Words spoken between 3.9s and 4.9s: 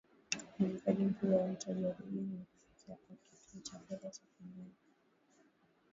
cha kieneo